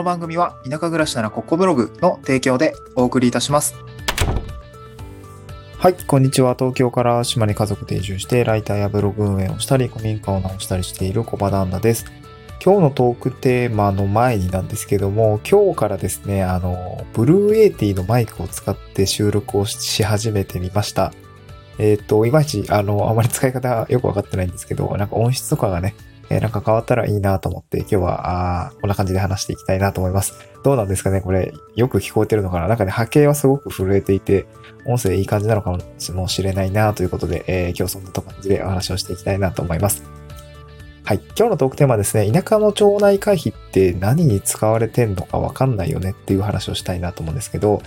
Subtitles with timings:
[0.00, 3.74] の番組は田舎暮らしならここブログの提供でお送りいたします。
[5.76, 6.54] はい、こんにちは。
[6.58, 12.04] 東京から島に家族で移住して、ライターやブログ運営をしたり、古民家を直したりしている小場旦那です。
[12.62, 21.12] 今日のトークテーマの前になんですけども、今日からですね、あの、ブルーエイティのマイクを使って収録をし始めてみました。
[21.78, 25.94] えっ、ー、と、いまいち、あの、あまり使い方よくわかってないんですけど、なんか音質とかがね、
[26.30, 30.32] えー、なんか変わったらいいなと思って、今日は、あこんな感じで話していきたいなと思います。
[30.62, 32.68] どうなんですかねこれ、よく聞こえてるのかな？
[32.68, 34.46] なんかね、波形はすごく震えていて、
[34.86, 40.04] 音声いい感じなのかもしれないなということで、えー、今日そんな感じでお話をしていきたいなと思います。
[41.02, 41.20] はい。
[41.36, 47.82] 今日のトークテーマはですね、田舎の町内会費って何に使われてんのかわかんないよねっていう話をしたいなと思うんですけど、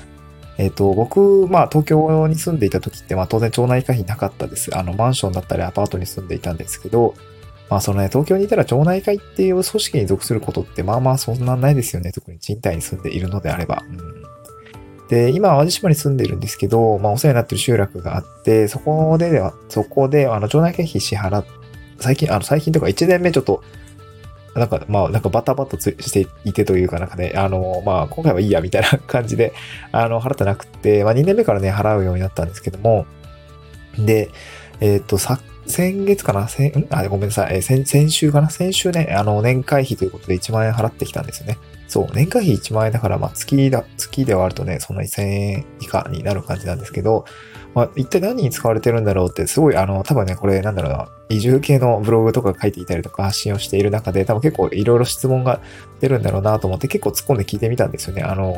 [0.58, 4.78] えっ、ー、と、僕、まあ、東京に住んでいた時って、まあ、当然町内会費なかったです。
[4.78, 7.16] あの、マンションだったりアパートに住んでいたんですけど、
[7.74, 12.12] まあ、そのね、東京にいたら町内会っていう組織に属することって、まあまあそんなないですよね。
[12.12, 13.84] 特に賃貸に住んでいるのであれば。
[13.90, 14.24] うん
[15.10, 21.46] で、今、淡路島に住んでるんですけど、まあ、お世話になってる集落があって、そこでは、そこで、あの、町内会費支払っ、
[22.00, 23.64] 最近、あの、最近とか1年目ちょっと、
[24.56, 29.54] なんか、まあ、なんかバタバタしていてというかなんかね、あの、まあ、今回はいいや、みたいな感じで、
[29.92, 33.06] あの、払ってなくて、まあ、2年目からね、払うようになったんですけども、
[33.98, 34.30] で、
[34.80, 36.48] えっ、ー、と、さ、先月かな？
[36.48, 38.50] 先、あ、ごめんなさい、え先、先週かな？
[38.50, 41.58] 先週ね、あの、年会費ということで1万円払ってきたんですよね。
[41.88, 47.26] そう、年会費1万円だから、まあ、月だ、月ではあるとね、そんなに1000円以下になる感じなんですけど、
[47.76, 55.60] まあ、一体何に使われてるんだろうって、すごい、あの、多分ね、これ、なんだろうな、移住系のブログとか書いていたりとか発信をしている中で、多分結構いろいろ質問が
[56.00, 58.22] 出るんだろうなと思って、結構突っ込んで聞いてみたんですよね。
[58.22, 58.54] あの、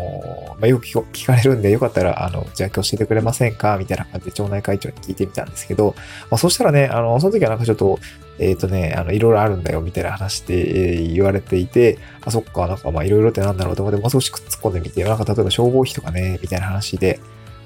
[0.60, 3.78] まあ、よく聞かれるんで、よかったら、あの、じゃあ今日教えてくれませんか？
[3.78, 5.96] みたいな感じで町内会長に聞いてみたんですけど、
[6.30, 8.00] まあ、そしたらね、あの、その時はなんかちょっと、
[8.40, 17.20] えっ、ー、とね、あの、いろいろあるんだよ、みたいな話で、えー、言われていて、あ、そっか、なんかまあいろいろってなんだろうと思って、もう少し突っ込んでみて、なんか例えば消防費とかね、みたいな話で、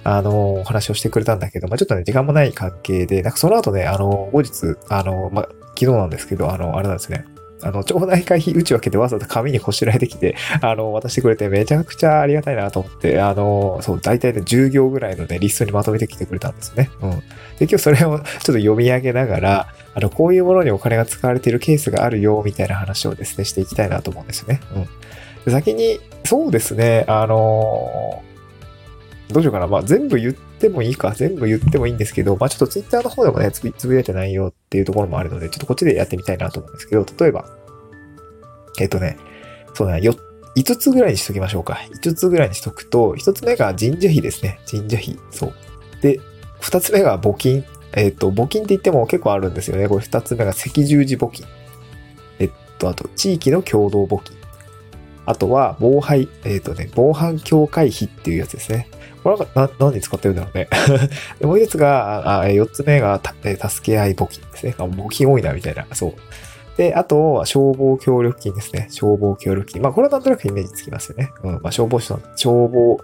[0.03, 7.25] あの、お話をしてくれたんだけど、まあ、ちょっとね、時間もない関係で、なんかその後ね、あの、後日、あの、まあ、昨日なんですけど、あの、あれなんですね。
[7.61, 16.89] あの、町内会費打ち分けてわざわざ紙にこしらえてきて、あの、渡してくれてめちゃくちゃありがたいなと思って、あの、そう、大体ね、10行ぐらいのね、リストにまとめてきてくれたんですね。
[17.01, 17.11] うん。
[17.11, 17.21] で、
[17.61, 24.61] 今日それをちょっと読み上げながら、あの、こういうものにお金が使われているケースがあるよ、みたいな話をですね、していきたいなと思うんですよね。
[24.75, 24.87] うん。
[25.45, 28.23] で先に、そうですね、あの
[29.29, 29.67] どうしようかな。
[29.67, 31.11] まあ、全部言ってもいいか。
[31.11, 37.45] 全部言ってもいいんですけど、まあ、ちょっとツイッターの方でもね、つぶやいてないよっていうところもあるので、ちょっとこっちでやってみたいなと思うんですけど、例えば、
[38.79, 39.17] えっ、とね、
[39.75, 40.15] そうだね、よ、
[40.55, 41.79] 5つぐらいにしときましょうか。
[42.03, 44.59] 5つぐらいにしとくと、1つ目が神社費ですね。
[44.69, 45.17] 神社費。
[45.31, 45.53] そう。
[46.01, 46.19] で、
[46.61, 47.63] 2つ目が募金。
[47.93, 49.87] えっ、と、募金って言っても結構あるんですよね。
[49.87, 51.45] これ2つ目が赤十字募金。
[52.39, 54.35] えっと、あと、地域の共同募金。
[55.25, 58.87] あとは、防犯、えっ、とね、防犯協会費っていうやつですね。
[59.23, 60.67] これは何に使ってるんだろうね。
[61.39, 63.33] でもう一つが、あ4つ目がた
[63.69, 64.75] 助け合い募金ですね。
[64.77, 65.85] 募金多いな、みたいな。
[65.93, 66.13] そう。
[66.77, 68.87] で、あとは消防協力金ですね。
[68.89, 69.81] 消防協力金。
[69.81, 71.31] まあ、これはなんとなくイメージつきますよね。
[71.43, 71.53] うん。
[71.55, 72.97] まあ、消防士の、消防、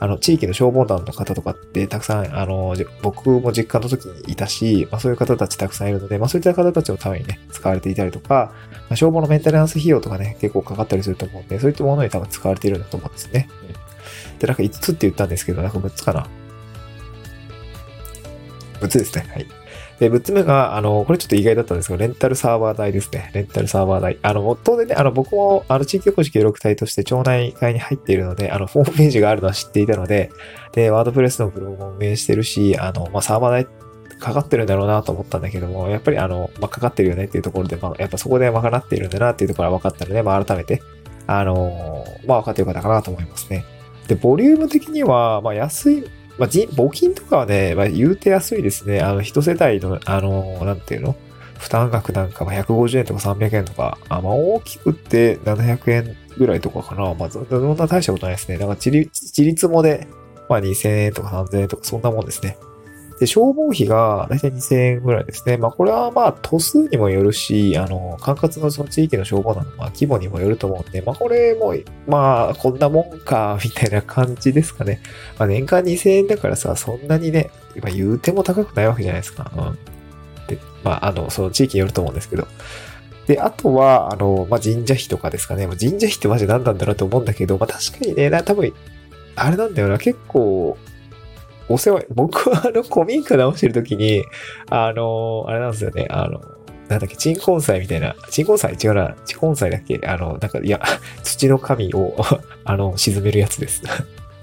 [0.00, 13.48] あの、地域の消防団の方とかってたくさん、あの、僕も実家の時にいたし、まあそういう方たちたくさんいるので、まあそういった方たちのためにね、使われていたりとか、まあ、消防のメンテナンス費用とかね、結構かかったりすると思うんで、そういったものに多分使われているんだと思うんですね。
[13.68, 13.79] うん
[14.40, 16.26] で、なんか5つって言ったんですけど、なんか6つかな。
[18.80, 19.26] 6つですね。
[19.32, 19.46] はい。
[20.00, 23.30] で、6つ目が、あの、これちょっと意外だったんですけど、レンタルサーバー代ですね。
[23.34, 24.18] レンタルサーバー代。
[24.22, 30.30] あの、当然ね、あの、僕も、あの、地域おこし協力隊として町内会に入っているので、あの、ホームページがあるのは知っていたので、
[30.72, 33.66] で、ワードプレスのブログも運営してるし、あの、まあ、サーバー代
[34.18, 40.80] かかってるんだろうなと思ったんだけども、やっぱりあの、まあ、かかってるよねっていうところで、まあ、やっぱそこで賄っているんだなっていうところが分かったので、まあ、改めて、
[41.26, 43.64] あの、まあ、分かってよかったかなと思いますね。
[44.10, 46.02] で、ボリューム的には、まあ、安い、
[46.36, 49.00] まあ、募金とかはね、まあ、言うて安いですね。
[49.00, 51.14] あの、一世帯の、あの、なんていうの？
[51.58, 57.14] 負担額なんかは150円とか300円とか、あまあ、大きくって700円ぐらいとかかな。
[57.14, 58.56] まあ、そんな大したことないですね。
[58.58, 60.08] だから、ちり、ちりつもで、
[60.48, 62.56] まあ、2000円とか3000円とか、そんなもんですね。
[63.20, 65.58] で、消防費が大体2000円ぐらいですね。
[65.58, 71.74] まあ、これはまあ、都数にもよるし、あの、管轄のその地域の消防団のま規模にもよると思うんで、まあ、これも、
[72.06, 75.02] まあ、こんなもんか、みたいな感じですかね。
[75.38, 79.52] まあ、年間2000円だからさ、そんなにね、今言うても高くないわけじゃないですか。
[79.54, 79.78] うん。
[80.46, 82.48] で、まあ、あの、その地域によると思うんですけど。
[83.26, 85.66] で、あとは、あの、まあ、神社費とかですかね。
[85.66, 88.72] 神社費ってマジ何なんだろうと思うんだけど、まあ、確かにね、多分、
[89.36, 90.78] あれなんだよな、結構、
[91.70, 94.24] お世話、 僕はあの、古民家直してるときに、
[94.68, 96.40] あの、あれなんですよね、あの、
[96.88, 98.88] なんだっけ、鎮魂祭みたいな、鎮魂祭？
[98.88, 100.00] 違うな、鎮魂祭だっけ？
[100.04, 100.80] あの、なんか、いや、
[101.22, 102.16] 土の神を
[102.64, 103.82] あの、沈めるやつです。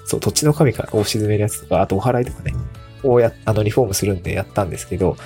[0.05, 2.53] そう、土地の神を沈めるやつとか、あとお祓いとかね、
[3.03, 5.17] をや、あの、リフォームするんでやったんですけど、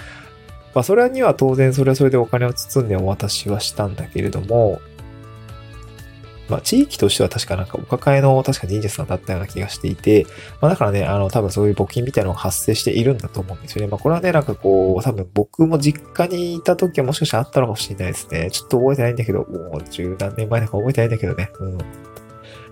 [0.73, 4.79] まあ、それには当然それはそれでお金を包んでお渡しはしたんだけれども、
[6.51, 10.27] まあ、地域としては確かなんかお抱えの確か神社さんだったような気がしていて、
[10.59, 13.87] まあ、だからね、あの、多分そういう募金みたいなのが発生しているんだと思うんですよね。
[13.87, 18.51] まあ、これはね、なんかこう、多分僕も実家にいた時はもしかしたらあったのかもしれないですね。
[18.51, 21.49] ちょっと覚えてないんだけど、もう十何年前だか覚えてないんだけどね。
[21.59, 21.77] うん。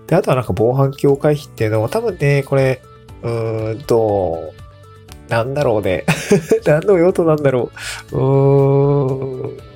[0.06, 2.82] で、あとはなんか防犯境界費っていうのは多分ね、これ、
[3.22, 4.52] うーんと、
[5.28, 6.04] なんだろうね。
[6.66, 7.70] 何の用途なんだろ
[8.12, 8.16] う。
[8.16, 9.70] うーん。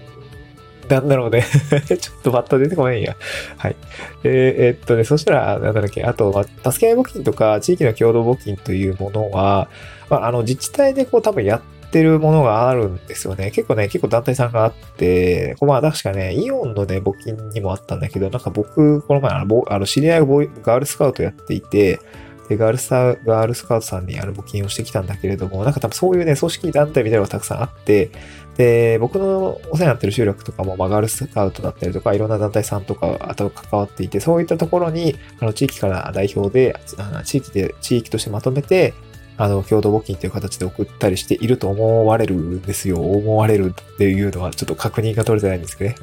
[0.95, 1.45] なんだろうね
[1.87, 3.17] ちょっとバッと出てこないんや。
[3.57, 3.77] はい。
[4.23, 9.69] えー、えー、っとね、そしたら、なんだっけ、あと、助け合い募金とか、地域の共同募金というものは、
[10.09, 13.51] まあ、あの、自治体でこう多分やってるものがあるんですよね。
[13.51, 22.01] 結構ね、結構団体さんがあって、まあ確かね、イオンのね、募金にもあったんだけど、なんか僕、この前、あの、あの知り合いがガールスカウトやっていて、
[22.49, 28.11] で、ガールスタガールスカウトさんにあの募金をしてきたんだけれども、なんか多分そういうね、組織団体みたいなのがたくさんあって、
[28.57, 38.95] で、僕のお世話になってる集落とかも、まあ、ガールスカウトだったりとか、いろんな団体さんとか、あと関わっていて、そういったところに、あの、地域から代表で、あの地域で、地域としてまとめて、
[39.37, 43.01] あの、共同募金という形で送ったりしていると思われるんですよ。
[43.01, 45.97] 思われるっていうのは、ちょっと確認が取れてないんですけどね。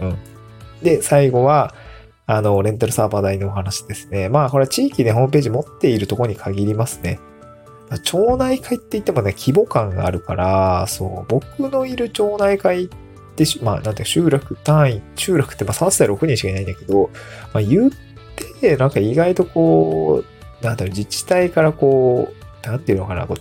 [0.81, 0.83] うん。
[0.83, 1.73] で、最後は、
[2.25, 4.29] あの、レンタルサーバー代のお話ですね。
[4.29, 7.19] まあ、これは地域でホームページ持っているところに限りますね。
[8.03, 12.89] 町内会って言ってもね、規模感があるから、そう、僕のいる町内会っ
[13.35, 17.09] て、まあ、なんて集落単位、集落ってまあ3歳6人しかいないんだけど、
[17.53, 17.91] まあ言っ
[18.61, 22.31] て、なんか意外とこう、なんだろう、自治体からこ
[22.63, 23.35] う、なんていうのかな、こ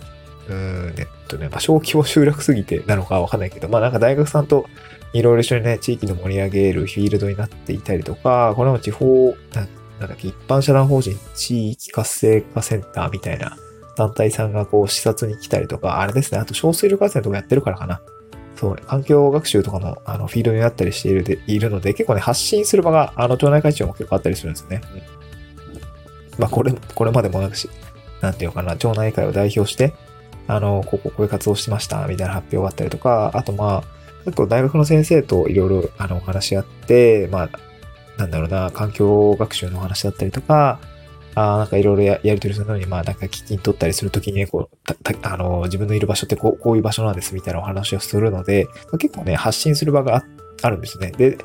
[0.49, 4.67] う、うん、えっとね、まあ小規模集落すぎてなのかわかんないけど、まあなんか大学さんと
[5.13, 13.57] いろいろ一緒にね、地域の盛り上げるフィールドになっていたりとか、これも地方、なんだっけ、一般社団法人地域活性化センターみたいな、
[13.97, 18.01] 団体さんがこう視察に来たりとか、あれですね、あと小水力発電とかやってるからかな。
[18.55, 24.81] そう、環境学習とかのあのフィールドになったりしているでいるので、結構ね、発信する場が、あの、町内会長も結構あったりするんですよね。
[26.35, 27.69] うん、まあ、これ、これまでもなくし、
[28.21, 29.93] なんていうのかな、町内会を代表して、
[30.51, 33.83] あの、ここ、こういう活動してました、みたいな発表があったりとか、あとまあ、
[34.25, 37.49] 結構大学の先生といろいろ、あの、お話し合って、まあ、
[38.17, 40.79] なんだろうな、環境学習のお話だったりとか、
[41.33, 44.77] あなんかいろいろやり取りするのに、まあなんか基金取ったりするときにね、こう、
[45.23, 48.67] あの、自分のいる場所ってこうこういう場所なんですみたいなお話をするので、
[48.99, 50.23] 結構ね、発信する場があっ
[50.61, 51.11] あるんですね。
[51.11, 51.37] で、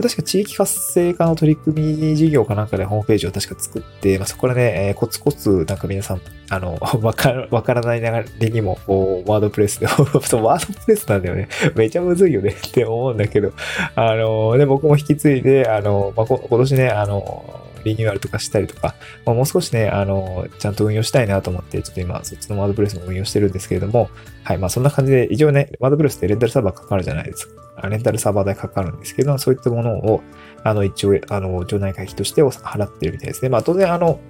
[0.00, 8.06] 確か地域活性化の取り組み事業かなんかでホームページを確か作って、まあ、そこらね、えー、コツコツなんか皆さん、あの、 わからわからない流
[8.40, 8.78] れにも、
[9.26, 10.02] ワードプレスで、そ
[10.38, 11.48] う、ワードプレスなんだよね。
[11.74, 13.52] めちゃむずいよねって思うんだけど、
[13.94, 18.94] あの、で、僕も引き継いで、あの、まあ、今年ね、あの、リニューアルとかしたりとか、
[19.24, 24.10] まあ、もう少しね、あの、ちゃんと運用したいなと思って、ちょっと今、そっちのワードプレスも運用してるんですけれども、
[24.42, 27.88] はい、まあそんな感じで、一応ね、ワードプレスってレンタルサーバーかかるじゃないですか。
[27.88, 30.22] レンタルサーバー代かかるんですけど、そういったものを、
[30.62, 33.48] あの、一応、あの、町内会費として払ってるみたいですね。
[33.48, 34.20] まあ当然、あの、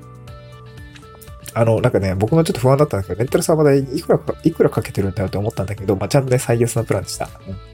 [1.57, 7.29] あの、なんかね、僕もちょっと不安だったんですけど、レンタルサーバー代いくらか、いくらかけてるんだよって思ったんだけど、まあちゃんとね、最安なプランでした。
[7.47, 7.74] うん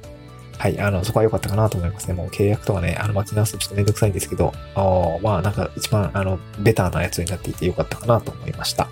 [0.60, 2.12] はい、あの、そこは良かったかなと思いますね。
[2.12, 8.86] もう契約とかね、あの、巻き直すとちょっとめんどくさいんですけど、あまあ、なんか一番、あの、ベターなやつになっていて良かったかなと思いました。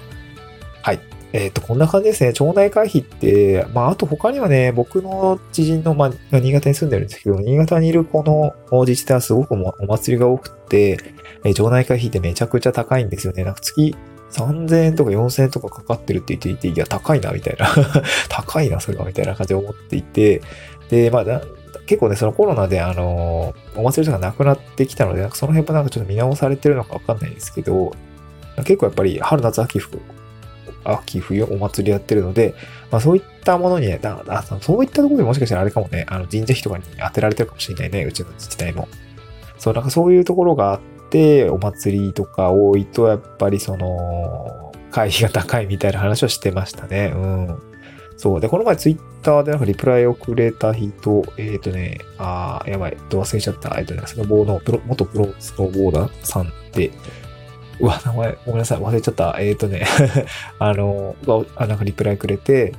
[0.80, 1.00] はい。
[1.34, 2.32] えっ、ー、と、こんな感じですね。
[2.32, 10.98] 町内会費って、まあ、あと他にはね、僕の知人の、まあ、新潟に住んでるんですけど、新潟にいるこの自治体はすごくお祭りが多くて、
[11.44, 13.44] えー、町内会費ってめちゃくちゃ高いんですよね。
[13.44, 13.94] なんか月
[14.30, 17.68] 3000円とか4000円とかかかってるって言っていて、いや、高いな、みたいな。
[18.30, 20.40] 高いな、それは、みたいな感じで思っていて、
[20.88, 21.42] で、まあ、
[21.86, 27.92] 結構ね、そのコロナで、あの、お祭りとかなくなってきたので、なんかその辺もなんかちょっと見直されてるのかわかんないですけど、
[28.58, 30.00] 結構やっぱり春夏秋冬、
[30.84, 32.54] 秋冬お祭りやってるので、
[32.90, 38.88] まあそういったものにね、だだそういったところでもしかしたらあれかもね、あの神社費とかに当てられてるかもしれないね、うちの自治体も。
[39.58, 47.12] そう、なんかそういうところがあって、お祭りとか多いと、やっぱりその、会費が高いみたいな話をしてましたね。
[47.14, 47.62] うん。
[48.18, 48.40] そう。
[48.40, 53.78] で、この前ツイッターでなんかリプライをくれた人、えっ、ー、とね、あー、やばい、と忘れちゃった。
[53.78, 56.90] えっ、とね、スノボーのプロ、元プロスノボーダーさんで、
[57.80, 59.36] うわ、名前、ごめんなさい、忘れちゃった。
[59.38, 59.86] えっ、ー、とね
[60.58, 61.14] あの、
[61.56, 62.74] あ、なんかリプライくれて、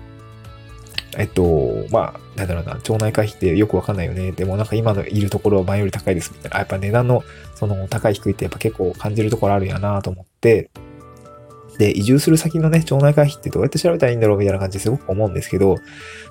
[1.18, 4.34] えっと、まあ、なんだろうな、町内会費ってよくわかんないよね。
[4.34, 6.58] でもなんか今のいるところは前より高いですみたいな。
[6.58, 7.24] やっぱ値段の、
[7.56, 10.70] その高い低いってやっぱ結構感じるところあるんやなと思って、
[11.80, 15.78] で、移住する先のね、町内会費ってどうやって調べたらいいんだろうみたいな感じですごく思うんですけど、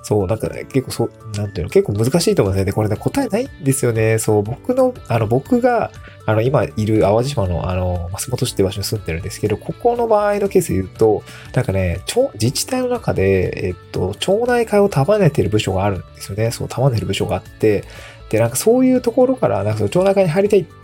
[0.03, 2.71] そう、なんかね、結構そう、なんていうの、結構難しいと思うんですよね。
[2.73, 4.19] これね、答えないんですよね。
[4.19, 5.89] そう、僕の、あの、僕が、
[6.27, 11.23] あの、今いる淡路島の、あの、松本市って場所に住んでるんですけど、ここの場合のケースで言うと、
[11.55, 12.01] なんかね、
[12.35, 16.51] 自治体の中で、えっと、町内会を束ねてる部署があるんですよね。
[16.51, 17.85] そう、束ねてる部署があって、
[18.29, 20.78] で、なんかそういうところから、なんかその町内会に入りたいって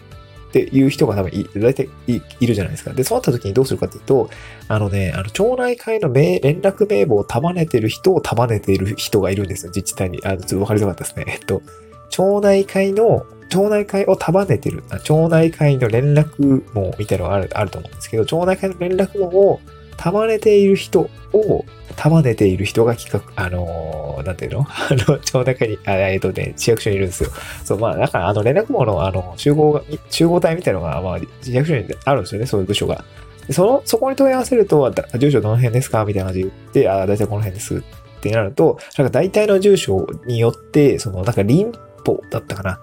[0.55, 2.93] っていう人が多分い、大体いいるじゃないですか。
[2.93, 4.29] で、そうなった時にどうするかっていうと、
[4.69, 10.21] あのね、あの、町内会の連絡名簿を束ねてる人を束ねている人がいるんですよ、自治体に。
[10.23, 11.25] あの、ちょっとわかりづらかったですね。
[11.27, 11.61] えっと、
[12.09, 19.59] 町内会の、町内会を束ねてる、町内会の連絡網みたいなのがあるあると思うんですけど、町内会の連絡網を
[19.97, 24.65] 束ねている人を束ねている人が企画、あのー、なんていうの？
[24.67, 27.29] あの、町中に、あえっ、ー、とね、市役所にいるんですよ。
[27.63, 33.05] そう、まあ、だから、あの、連絡網の、あの、集合が、集合体みたいなのが、まあ、市役所にあるんですよね、そういう部署が。
[33.51, 36.03] その、そこに問い合わせると、住所どの辺ですか？
[36.05, 37.81] みたいな感じで言って、あ、だいたいこの辺ですっ
[38.21, 41.67] てなると、なんか大体の住所によって、その、なんか林
[42.05, 42.79] 保だったかな？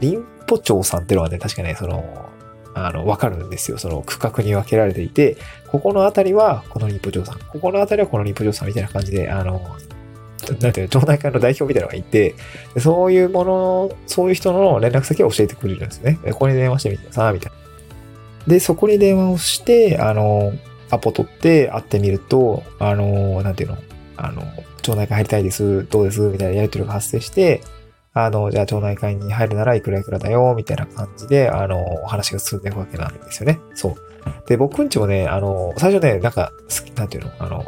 [0.00, 2.04] 林保町さんっていうのはね、確かね、その、
[2.74, 3.78] あの、わかるんですよ。
[3.78, 5.36] その区画に分けられていて、
[5.68, 9.60] ここのあたりはこのリンポ嬢さん、ここのあたりはこのリンポ嬢さんみたいな感じで、あの、
[10.60, 12.34] なんていうの、町内会の代表みたいなのがいて、
[12.78, 16.18] そういうもの、そういう人の連絡先を教えてくれるんですね。
[16.32, 17.58] ここに電話してみてさ、みたいな。
[18.54, 20.52] で、そこに電話をして、あの、
[20.90, 23.78] アポ取って会ってみると、あの、なんていうの、
[24.16, 24.42] あの、
[24.82, 27.60] 町内会入りたいです、どうですみたいなやりとりが発生して、
[28.14, 33.60] あの、じゃあ町内会に入るならいくらいくらだよ、みたいな感じで、あの、お話が進んでいくわけなんですよね。
[33.74, 33.94] そう。
[34.46, 37.64] で、僕んちもね、あの、最初ね、なんか、好き、なんていうの、あの、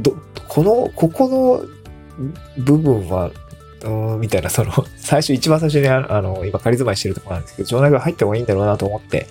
[0.00, 0.16] ど、
[0.48, 3.30] この、ここの部分は、
[3.84, 9.26] うん、みたいな、その、最初、一番最初にあの、今仮住まいしてるところなんですけど、町内会入った方がいいんだろうなと思って、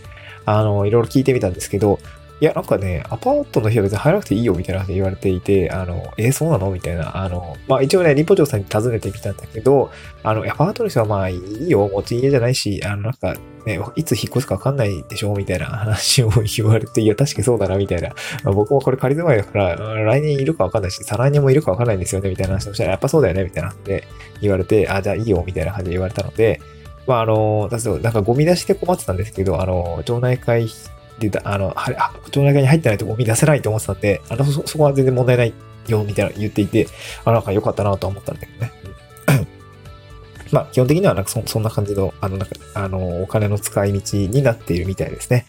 [0.46, 2.00] あの、いろいろ聞いてみたんですけど、
[2.42, 6.70] いや、なんかね、アパートの部屋別に入らなくていいよみたいな話言われていて、あの、えー、そうなの？
[6.70, 7.16] みたいな。
[7.16, 9.90] あの、まあ一応ね、リポ長さんに尋ねてみたんだけど、
[10.22, 15.34] あの、アパートの人はまあいいよ、持ち家じゃないし、あの、なんかね、いつ引っ越すかわかんないでしょ？
[15.34, 18.10] みたいな話を言われて、いや、確かにそうだな、みたいな。
[18.44, 24.04] まあ、僕もこれ仮住まいだから、来年いるかわかんないし、再来年もいるかわかんないんですよね、みたいな話をしたら、やっぱそうだよね、みたいなで
[24.42, 26.60] 言われて、あ、じゃあいいよ、みたいな感じで言われたので、
[27.08, 27.70] まあ、あの、
[28.02, 30.68] なんかゴミ出しで困ってたんですけど、あの、町内会
[31.20, 35.54] で、あの、あ、町内会に入ってないとゴミ出せないと思ってたんで、あの、そ、そこは全然問題ない
[35.88, 36.88] よ、みたいな言っていて、
[37.24, 38.72] あ、なんか良かったなと思ったんだけどね。
[40.52, 45.48] まあ、基本的にはなんかそそんな感じの、あの、なんか、あの、お金の使い道になっているみたいですね。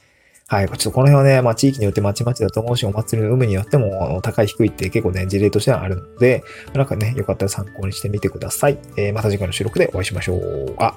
[0.48, 0.68] はい。
[0.68, 8.78] ちょっとこの辺はね、まあ地域によってまちまちだと思うし、お祭りの有無によっても高い低いって結構ね、事例としてはあるので、なんかね、よかったら参考にしてみてください。
[8.96, 10.74] えー、また次回の収録でお会いしましょう。
[10.78, 10.96] あ、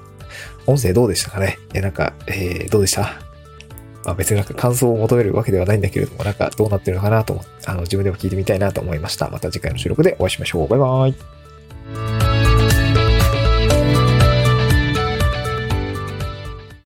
[0.66, 1.58] 音声どうでしたかね？
[1.74, 3.20] え、なんか、えー、どうでした？
[4.06, 9.30] まあ、別になんか感想を求めるわけではないんだけれども、なんかどうなってるのかなと思って、あの、自分でも聞いてみたいなと思いました。
[9.30, 10.68] また次回の収録でお会いしましょう。
[10.68, 12.19] バイバーイ。